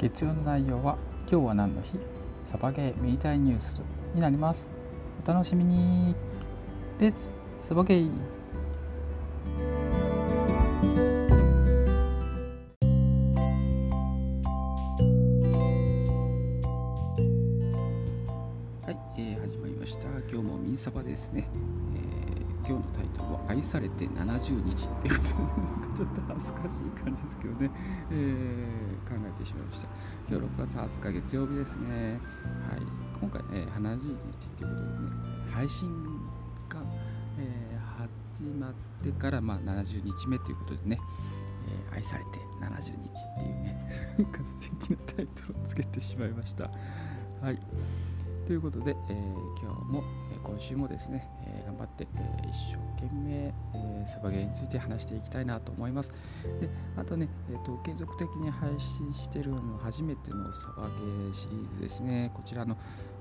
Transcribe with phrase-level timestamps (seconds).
[0.00, 0.96] 月曜の内容は
[1.30, 1.98] 今日は何の日？
[2.46, 3.82] サバゲーミリタリーニュース
[4.14, 4.70] になります。
[5.22, 6.16] お楽しみに。
[6.98, 8.10] レッツサバゲー
[18.82, 21.46] はい、えー始まりました今日もミンサバですね、
[21.94, 21.99] え
[22.70, 27.70] 今日のタイトルは愛されて70日っていうことでなんかちょっと恥ずかしい感じですけどね、
[28.12, 29.88] えー考えてしまいました。
[30.30, 32.20] 今日6月20日月曜日ですね。
[32.70, 32.80] はい。
[33.20, 34.14] 今回ね70日っ
[34.56, 35.90] ていうことでね配信
[36.68, 36.78] が、
[37.40, 37.80] えー
[38.30, 40.98] 始まってからまあ70日目ということでね、
[41.92, 42.30] え愛されて
[42.62, 43.90] 70日っていうね
[44.22, 46.70] なんか素敵なタイトルをつけてしまいました。
[47.42, 47.58] はい。
[48.46, 56.12] ということで、えー今日も、え今週もですね、えー頑張って、えー一生懸命、えーサバゲーについて話していきたいなと思います。
[56.60, 62.30] であとね、えーと、継続的に配信してるの初めてのサバゲーシリーズですね。
[62.34, 62.76] こちらの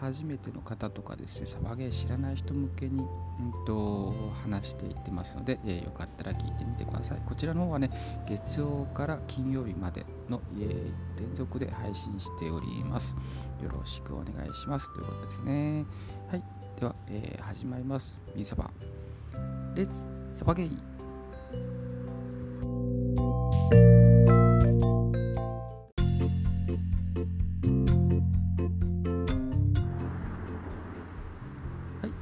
[0.00, 7.22] 初めての方とかですね、サバゲー知らない人向けに、うん、と話していってますので、えーよかったら聞いてみてください。
[7.24, 7.90] こちらの方はね、
[8.28, 13.16] 月曜から金曜日までの、え連続で配信しております。
[13.62, 15.84] よろしくお願いしますということですね。
[16.30, 16.42] はい。
[16.82, 18.18] では、えー始まります。
[18.34, 18.68] ミンサバ。
[19.76, 20.76] レッツサバゲイはい、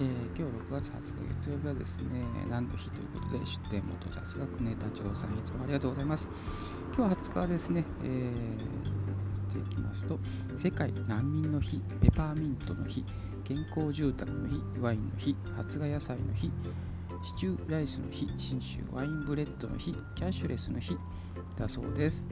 [0.00, 6.30] えー今日6月20日月曜日はですね、何の日ということで、出店元雑学ネタ長さん、いつもありがとうございます。
[6.96, 8.86] 今日は20日はですね、えー、
[9.52, 10.18] ていきますと、
[10.56, 13.04] 世界難民の日、ペパーミントの日、
[13.46, 16.50] 健康住宅の日、ワインの日、発芽野菜の日、
[17.22, 20.96] シチューライスの日、信州ワインブレッドの日、キャッシュレスの日
[21.56, 22.24] だそうです。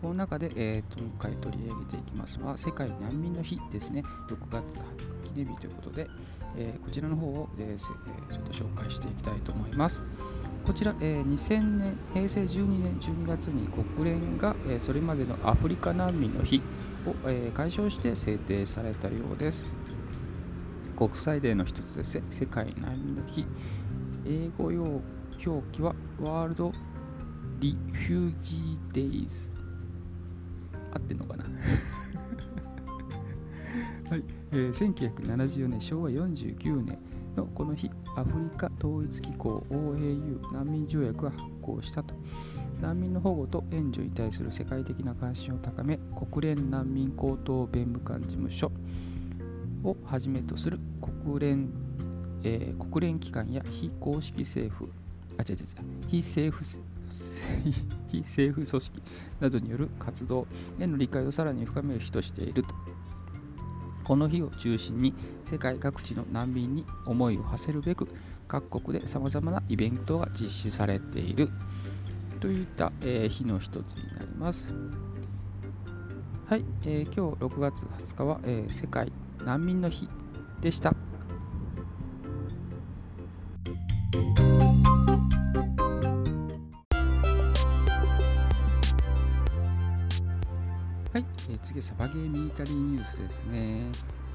[0.00, 6.08] この中で、えー、と今回取り上げていきますのは、世界難民の日ですね、6月20日記念日ということで、
[6.56, 10.00] えーこちらの方を、えーちょっと紹介していきたいと思います。
[10.64, 16.62] こちら、えー2000年、平成12年12月に国連が、えーそれまでのアフリカ難民の日
[17.06, 19.66] を、えー解消して制定されたようです。
[20.96, 23.46] 国際デーの一つです、世界難民の日。
[24.26, 25.00] 英語用
[25.44, 26.72] 表記はワールド
[27.60, 29.50] リフュージーデイズ。
[30.94, 31.44] 合ってんのかな？
[34.10, 36.98] はい、えー1974年、昭和49年
[37.34, 42.14] のこの日、アフリカ統一機構 OAU 難民条約が発効したと。
[42.80, 45.98] 難民の保護と援助に対する世界的な関心を高め、
[46.30, 48.70] 国連難民高等弁務官事務所
[49.84, 50.78] をはじめとする
[51.24, 51.70] 国連、
[52.44, 54.90] えー国連機関や非公式政府、
[55.38, 55.66] あ、違う違う、
[56.08, 56.64] 非政府
[58.10, 59.02] 非政府組織
[59.40, 60.46] などによる活動
[60.78, 62.74] への理解をさらに深める日としていると。
[64.04, 68.08] この日を中心に世界各地の難民に思いを馳せるべく
[68.48, 71.48] 各国でさまざまなイベントが実施されている
[72.40, 74.74] といった、えー日の一つになります。
[76.46, 79.12] はい、えー今日6月20日は、えー世界
[79.44, 80.08] 難民の日
[80.60, 80.90] でした。
[80.90, 80.94] は
[91.18, 93.90] い、えー次サバゲーミリタリーニュースですね。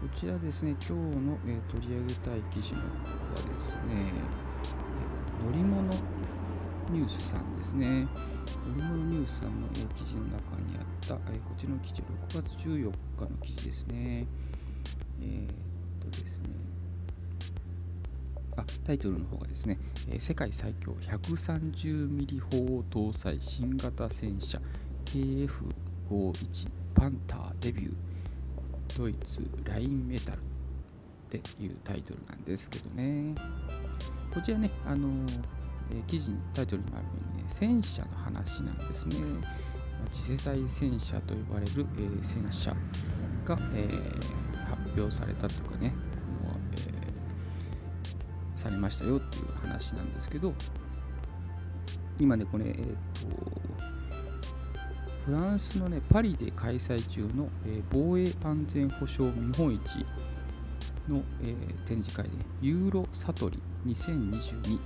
[0.00, 2.92] こちらですね、今日の、えー取り上げたい記事の方は
[3.58, 5.82] ですね、えー乗り物
[6.90, 8.06] ニュースさんですね。
[8.68, 14.26] 乗り物ニュースさんの、えー記事の中にあった、えーこちらの記事、6月14日の記事ですね。
[15.20, 16.48] えーっとですね、
[18.56, 19.78] あタイトルの方がですね、
[20.08, 24.60] えー世界最強130ミリ砲を搭載新型戦車
[25.04, 27.94] KF51 パンターデビュー
[28.98, 30.40] ドイツラインメタルっ
[31.30, 33.34] ていうタイトルなんですけどね。
[34.34, 35.08] こちらね、あの
[35.90, 39.16] え記事にタイトルにもあるようにね戦車の話なんですね、
[40.10, 42.70] 次世代戦車と呼ばれる、えー戦車
[43.44, 44.51] が、えー
[44.96, 45.92] 表されたというかね
[46.42, 46.92] この、えー
[48.54, 50.54] されましたよっていう話なんですけど
[52.20, 52.92] 今ねこれ、えーと
[55.24, 60.04] フランスの、ね、パリで開催中の、えー防衛安全保障見本市
[61.08, 62.30] の、えー展示会で、
[62.60, 64.78] ユーロサトリ2022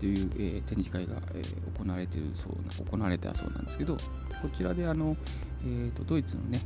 [0.00, 5.16] という、えー展示会が、えー行われているそうな行われたそうなんですけど、こちらであの、
[5.62, 6.60] えーとドイツのね、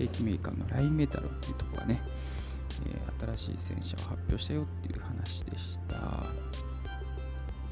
[0.00, 2.00] 兵器メーカーのラインメタルっていうところがね、
[2.86, 6.22] えー新しい戦車を発表したよっていう話でした。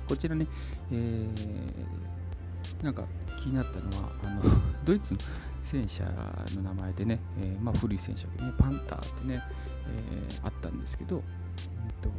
[0.08, 0.46] こちらね、
[0.90, 2.16] えー
[2.82, 3.04] なんか
[3.42, 4.42] 気になったのはあの
[4.84, 5.20] ドイツの
[5.62, 6.04] 戦車
[6.54, 9.42] の名前でね、えー、まあ、古い戦車でねパンターってね、
[9.88, 11.22] えー、あったんですけど、
[11.86, 12.10] えーと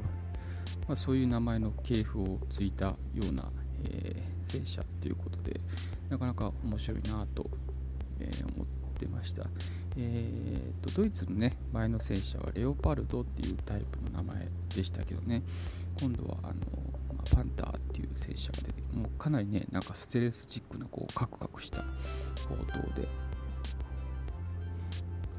[0.88, 2.96] まあ、そういう名前の系譜をついたよ
[3.30, 3.50] うな、
[3.84, 5.60] えー、戦車ということで
[6.10, 7.50] なかなか面白いなと、
[8.20, 8.68] え思っ
[8.98, 9.44] てました、
[9.98, 15.42] えーと、ドイツのね前の戦車はレオパルドっていうタイプの名前でしたけどね。
[16.00, 16.54] 今度はあの、
[17.16, 21.82] まあ、パンターっていう戦車が出てもうかなりねなんかステレスチックなこうカクカクした
[22.48, 23.08] 砲塔で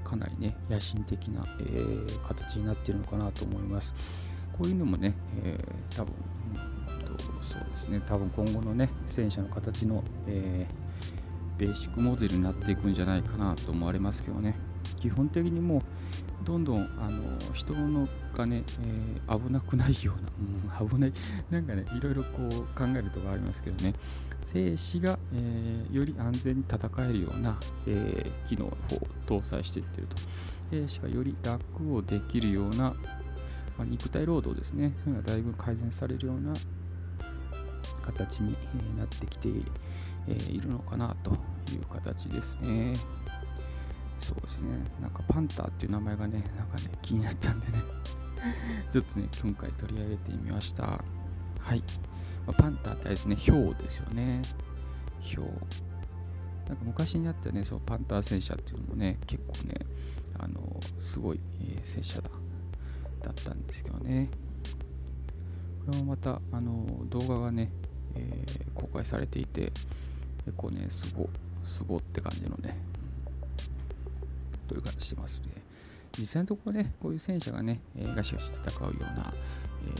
[0.03, 3.95] かなりね野心的な、えー、形になっているのかなと思います。
[4.53, 5.15] こういうのもね、
[5.45, 6.13] えー、多分、
[7.37, 8.03] うん、そうですね。
[8.05, 10.88] 多分今後のね戦車の形の、えー、
[11.59, 14.57] ベーシックモデルになっていくんじゃないかなと思われますけどね。
[15.01, 15.83] 基本的にもう
[16.45, 17.23] どんどんあの
[17.53, 21.13] 人のがね、えー、危なくないような、うん、危ない
[21.51, 23.95] なんかねいろいろこう考えるとこありますけどね。
[24.53, 28.73] 兵士が、えー、より安全に戦えるような、えー、機能を
[29.27, 30.17] 搭載していってると。
[30.71, 32.95] 兵士がより楽をできるような、ま
[33.81, 34.95] あ、肉体労働ですね。
[35.05, 36.53] そういうのがだいぶ改善されるような
[38.03, 38.57] 形に
[38.97, 39.71] なってきている。
[40.29, 41.33] えいるのかなと
[41.73, 42.95] いう形ですね。
[44.19, 44.69] そうですね。
[45.01, 47.73] なんかパンターっていう名前がね、なんかね、気になったんでね
[48.91, 51.05] ちょっとね、今回取り上げてみました。
[51.61, 51.83] はい。
[52.47, 54.43] まあ、パンターってあれですね、ヒョウですよね。
[55.21, 55.45] ヒョウ。
[56.69, 59.75] なんか昔にあったね、そのパンター戦車っていうのもね、結構ね、
[60.39, 62.31] あの、すごい、えー、戦車だ、
[63.23, 64.31] だったんですけどね。
[65.87, 67.71] これもまた、あの、動画がね、
[68.15, 69.73] えー、公開されていて、
[70.49, 71.29] 結構ね、すご、
[71.63, 72.75] すごって感じのね、
[74.67, 75.49] という感じしてますね。
[76.19, 79.33] 実際のところね、こういう戦車がね、えー、ガシガシ戦うような、
[79.85, 79.95] えー、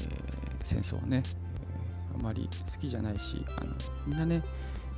[0.63, 3.75] 戦争をね、えー、あまり好きじゃないし、あの
[4.07, 4.41] みんなね、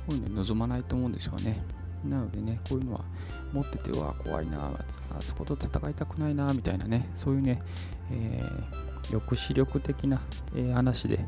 [0.07, 1.61] こういうの望まないと思うんですよね。
[2.05, 3.01] なのでね、こういうのは
[3.51, 4.71] 持ってては怖いな、
[5.09, 7.61] あそこと戦いたくないな、みたいなね、そういうね、
[8.09, 10.21] えー、抑止力的な、
[10.55, 11.25] えー、話で、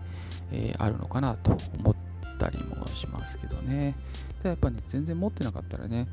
[0.53, 2.02] えー、あるのかなと思って
[2.43, 3.95] たりもしますけどね。
[4.39, 6.07] ただやっぱね、全然持ってなかったらね、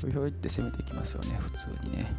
[0.00, 2.12] ひょいひょいって攻めていきますよね、普通にね。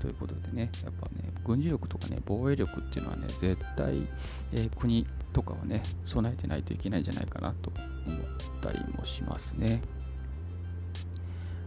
[0.00, 4.06] ということでね、やっぱね、軍事力とかね、防衛力っていうのはね、絶対、
[4.52, 7.72] えー、国とかはね、備えてないといけないんじゃないかなと
[8.06, 8.20] 思っ
[8.60, 9.82] たりもしますね。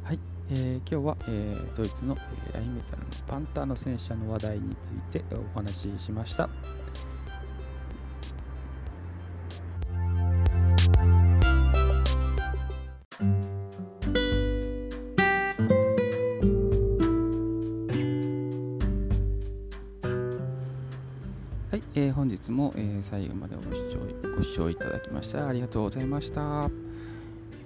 [0.04, 0.20] はい、
[0.52, 2.16] えー、今日は、えー、ドイツの、
[2.52, 6.50] えラインメタルのパンターの戦車の話題についてお話ししました。
[23.10, 24.00] 最後までご視聴
[24.36, 26.70] ご視聴いただきましたありがとうございました。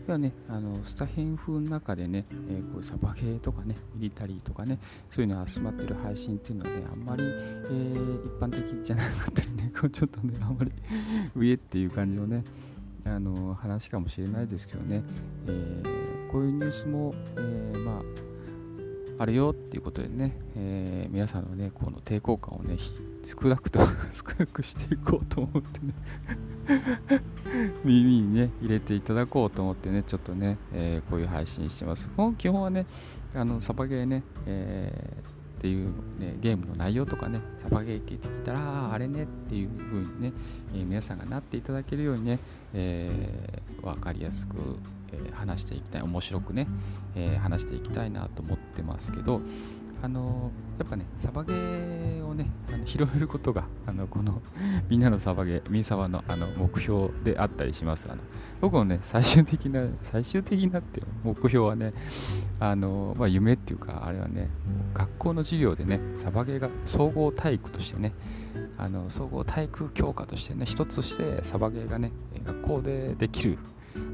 [0.06, 4.78] ではね、あのスタヘン風の中でね、えー、こうサバゲーとかね、ミリタリーとかね、
[5.10, 10.72] そういうの集まってる配信っていうのはね、あんまり、えー、一般的じゃなかったりね、 こうちょっとね、あんまり
[11.36, 12.44] 上っていう感じのね、
[13.04, 15.04] あの話かもしれないですけどね、
[15.48, 17.81] えー、こういうニュースも、えま
[19.22, 22.78] あ、るよっていうことでね、え皆さんのね、この抵抗感をね、
[23.24, 23.80] 少なくと
[24.14, 27.22] 少なくしていこうと思ってね
[27.84, 32.10] 耳にね入れていただこうと思ってねちょっとね、えー、こういう配信してます。
[32.38, 32.86] 基本はね
[33.34, 40.34] あのサバゲーね、えー、っていう、ね、ゲームの内容とかねサバゲー聞いてきたらあれねっていう風にね、
[40.74, 42.40] えー、皆さんがなっていただけるようにね、
[42.74, 44.56] えー、分かりやすく、
[45.14, 46.68] えー、話していきたい面白くね、
[47.16, 49.40] え話していきたいなと思ってますけど
[50.04, 54.42] あのやっぱねサバゲーをねあの広めることがあのこの
[54.90, 58.10] みんなのサバゲーミンサバのあの目標であったりします。
[58.12, 58.22] あの
[58.62, 61.94] 僕のね最終的な最終的なって目標はね
[62.60, 64.50] あの、まあ、夢っていうかあれはね
[64.94, 68.14] 学校の授業でねサバゲーが総合体育としてね
[68.78, 72.12] あの総合体育強化としてね一つとしてサバゲーがね
[72.44, 73.58] 学校でできる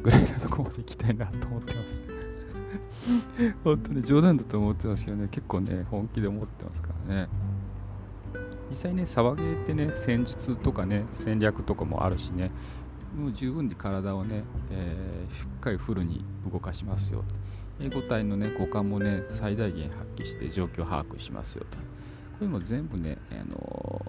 [0.03, 2.16] ぐらいのところまで行きたいなと思ってます。
[3.63, 7.27] 本当に冗談だと思ってますけどね、結構ね、本気で思ってますからね。
[8.69, 12.51] 実際ね、サバゲーってね、戦術とかね、戦略とかもあるしね、
[13.17, 17.23] もう十分に体をね、えー、しっかりフルに動かしますよ。
[17.79, 21.77] 英語体のね、五感もね、最大限発揮して状況把握しますよと。
[21.77, 21.83] こ
[22.41, 24.05] れも全部ね、あの、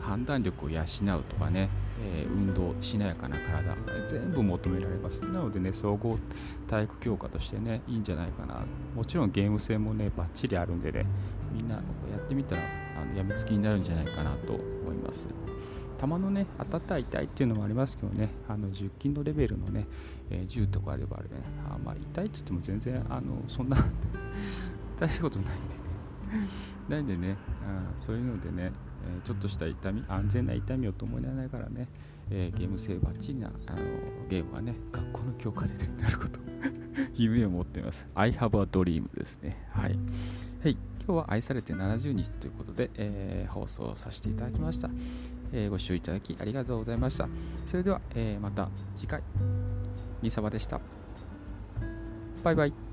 [0.00, 1.68] 判断力を養うとかね、
[2.02, 3.76] えー、運動しなやかな体
[4.08, 5.20] 全部求められます。
[5.20, 6.18] なのでね総合
[6.66, 8.64] 体育強化としてねいいんじゃないかな。
[8.94, 11.06] もちろんゲーム性もねバッチリあるんでね
[11.52, 11.80] みんなや
[12.16, 12.62] ってみたら
[13.00, 15.28] あのやみつきになるんじゃないかなと思います。
[16.00, 19.86] 弾のね当たった痛いっていうのもありますけどねあの10金のレベルのね、
[20.30, 21.34] えー、銃とかあればあれね
[21.68, 23.76] あまあ痛いっつっても全然あのそんな
[24.98, 25.80] 大したことないんでね。
[26.88, 28.72] ないんでねあそういうのでね、
[29.04, 31.88] え、ちょっとした痛み安全な痛みを伴いながらね、
[32.30, 33.78] え、ゲーム性バッチリなあの
[34.28, 36.40] ゲームがね学校の教科で、ね、なること
[37.14, 39.98] 夢を持っています I have a dream ですねはい、
[40.62, 40.76] はい
[41.06, 44.90] 今日は愛されて70日ということで、えー、放送させていただきました、
[45.52, 47.28] えー、ご視聴いただきありがとうございました。
[47.66, 49.22] それでは、えー、また次回、
[50.22, 50.80] みさばでした。
[52.44, 52.89] バイバイ。